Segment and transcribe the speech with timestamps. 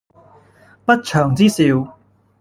[0.83, 1.99] 不祥之兆